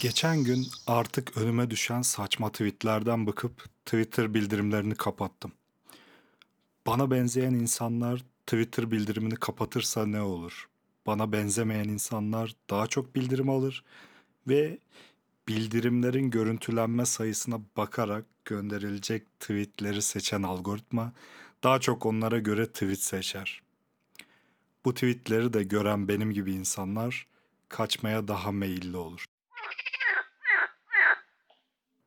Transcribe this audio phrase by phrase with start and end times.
[0.00, 5.52] Geçen gün artık önüme düşen saçma tweetlerden bakıp Twitter bildirimlerini kapattım.
[6.86, 10.68] Bana benzeyen insanlar Twitter bildirimini kapatırsa ne olur?
[11.06, 13.84] Bana benzemeyen insanlar daha çok bildirim alır
[14.48, 14.78] ve
[15.48, 21.12] bildirimlerin görüntülenme sayısına bakarak gönderilecek tweetleri seçen algoritma
[21.64, 23.62] daha çok onlara göre tweet seçer.
[24.84, 27.26] Bu tweetleri de gören benim gibi insanlar
[27.68, 29.26] kaçmaya daha meyilli olur.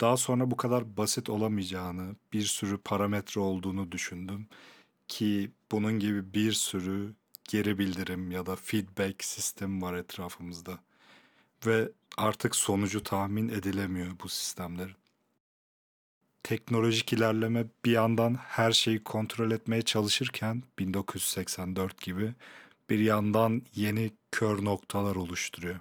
[0.00, 4.46] Daha sonra bu kadar basit olamayacağını, bir sürü parametre olduğunu düşündüm
[5.08, 7.14] ki bunun gibi bir sürü
[7.48, 10.78] geri bildirim ya da feedback sistemi var etrafımızda
[11.66, 14.96] ve artık sonucu tahmin edilemiyor bu sistemlerin.
[16.42, 22.34] Teknolojik ilerleme bir yandan her şeyi kontrol etmeye çalışırken 1984 gibi
[22.90, 25.80] bir yandan yeni kör noktalar oluşturuyor.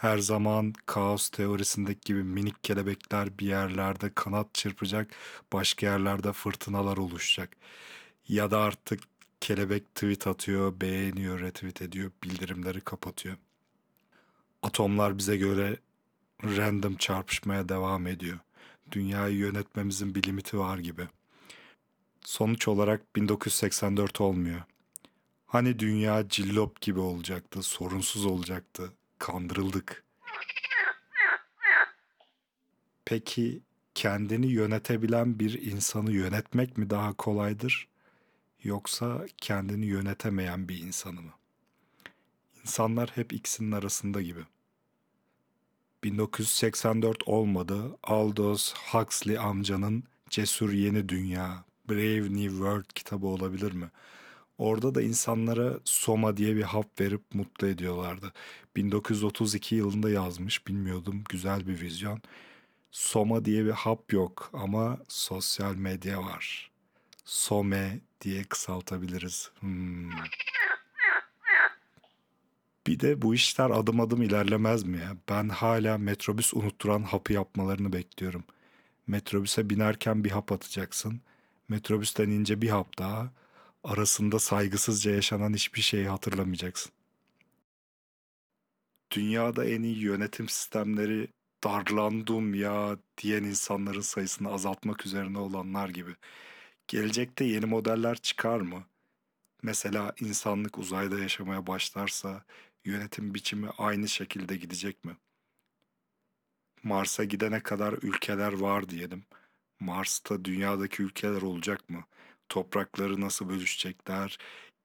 [0.00, 5.10] Her zaman kaos teorisindeki gibi minik kelebekler bir yerlerde kanat çırpacak,
[5.52, 7.56] başka yerlerde fırtınalar oluşacak.
[8.28, 9.00] Ya da artık
[9.40, 13.36] kelebek tweet atıyor, beğeniyor, retweet ediyor, bildirimleri kapatıyor.
[14.62, 15.76] Atomlar bize göre
[16.44, 18.38] random çarpışmaya devam ediyor.
[18.92, 21.08] Dünyayı yönetmemizin bir limiti var gibi.
[22.20, 24.62] Sonuç olarak 1984 olmuyor.
[25.46, 28.92] Hani dünya cillop gibi olacaktı, sorunsuz olacaktı.
[29.32, 30.04] Kandırıldık.
[33.04, 33.62] Peki
[33.94, 37.88] kendini yönetebilen bir insanı yönetmek mi daha kolaydır
[38.62, 41.32] yoksa kendini yönetemeyen bir insanı mı?
[42.62, 44.40] İnsanlar hep ikisinin arasında gibi.
[46.04, 47.98] 1984 olmadı.
[48.02, 53.90] Aldous Huxley amcanın Cesur Yeni Dünya, Brave New World kitabı olabilir mi?
[54.58, 58.32] Orada da insanlara Soma diye bir hap verip mutlu ediyorlardı.
[58.76, 61.24] 1932 yılında yazmış, bilmiyordum.
[61.28, 62.22] Güzel bir vizyon.
[62.90, 66.70] Soma diye bir hap yok ama sosyal medya var.
[67.24, 69.50] Some diye kısaltabiliriz.
[69.60, 70.10] Hmm.
[72.86, 75.16] Bir de bu işler adım adım ilerlemez mi ya?
[75.28, 78.44] Ben hala metrobüs unutturan hapı yapmalarını bekliyorum.
[79.06, 81.20] Metrobüse binerken bir hap atacaksın.
[81.68, 83.30] Metrobüsten ince bir hap daha.
[83.88, 86.92] Arasında saygısızca yaşanan hiçbir şeyi hatırlamayacaksın.
[89.10, 91.28] Dünyada en iyi yönetim sistemleri
[91.64, 96.16] darlandım ya diyen insanların sayısını azaltmak üzerine olanlar gibi.
[96.88, 98.84] Gelecekte yeni modeller çıkar mı?
[99.62, 102.44] Mesela insanlık uzayda yaşamaya başlarsa
[102.84, 105.16] yönetim biçimi aynı şekilde gidecek mi?
[106.82, 109.24] Mars'a gidene kadar ülkeler var diyelim.
[109.80, 112.04] Mars'ta dünyadaki ülkeler olacak mı?
[112.48, 114.38] Toprakları nasıl bölüşecekler?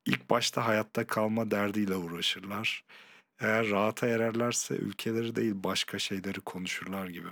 [0.05, 2.85] İlk başta hayatta kalma derdiyle uğraşırlar.
[3.39, 7.27] Eğer rahata ererlerse ülkeleri değil başka şeyleri konuşurlar gibi.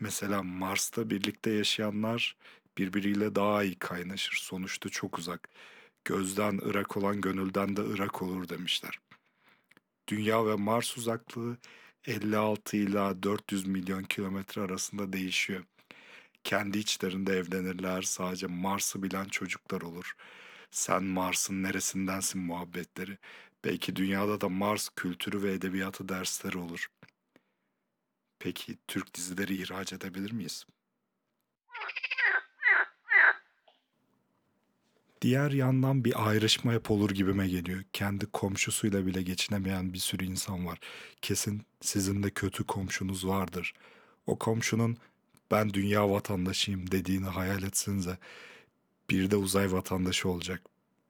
[0.00, 2.36] Mesela Mars'ta birlikte yaşayanlar
[2.78, 4.36] birbiriyle daha iyi kaynaşır.
[4.42, 5.48] Sonuçta çok uzak.
[6.04, 9.00] Gözden ırak olan gönülden de ırak olur demişler.
[10.08, 11.56] Dünya ve Mars uzaklığı
[12.06, 15.64] 56 ila 400 milyon kilometre arasında değişiyor.
[16.44, 20.12] Kendi içlerinde evlenirler, sadece Mars'ı bilen çocuklar olur.
[20.70, 23.18] Sen Mars'ın neresindensin muhabbetleri.
[23.64, 26.86] Belki dünyada da Mars kültürü ve edebiyatı dersleri olur.
[28.38, 30.66] Peki Türk dizileri ihraç edebilir miyiz?
[35.22, 37.84] Diğer yandan bir ayrışma hep olur gibime geliyor.
[37.92, 40.78] Kendi komşusuyla bile geçinemeyen bir sürü insan var.
[41.22, 43.72] Kesin sizin de kötü komşunuz vardır.
[44.26, 44.96] O komşunun
[45.52, 48.18] ben dünya vatandaşıyım dediğini hayal etsinize.
[49.10, 50.62] Bir de uzay vatandaşı olacak.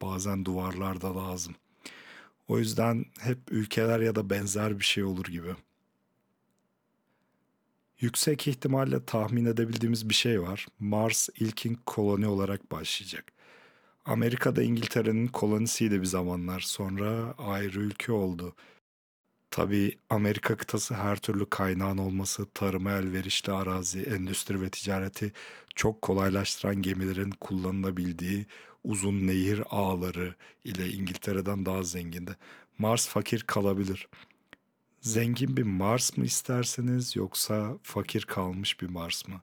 [0.03, 1.55] Bazen duvarlarda lazım.
[2.49, 5.55] O yüzden hep ülkeler ya da benzer bir şey olur gibi.
[8.01, 10.67] Yüksek ihtimalle tahmin edebildiğimiz bir şey var.
[10.81, 13.33] Mars ilkin koloni olarak başlayacak.
[14.05, 16.61] Amerika'da İngiltere'nin kolonisiydi bir zamanlar.
[16.61, 18.55] Sonra ayrı ülke oldu.
[19.53, 25.33] Tabii Amerika kıtası her türlü kaynağın olması, tarıma elverişli arazi, endüstri ve ticareti
[25.75, 28.47] çok kolaylaştıran gemilerin kullanılabildiği
[28.85, 30.35] uzun nehir ağları
[30.65, 32.37] ile İngiltere'den daha zengindi.
[32.79, 34.09] Mars fakir kalabilir.
[35.01, 39.41] Zengin bir Mars mı isterseniz yoksa fakir kalmış bir Mars mı?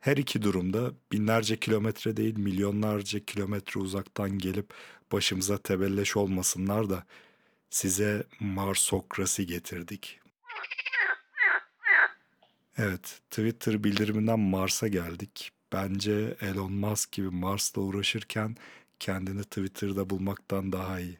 [0.00, 4.74] Her iki durumda binlerce kilometre değil milyonlarca kilometre uzaktan gelip
[5.12, 7.04] başımıza tebelleş olmasınlar da
[7.76, 10.20] size Marsokrasi getirdik.
[12.78, 15.50] Evet, Twitter bildiriminden Mars'a geldik.
[15.72, 18.56] Bence Elon Musk gibi Mars'la uğraşırken
[18.98, 21.18] kendini Twitter'da bulmaktan daha iyi.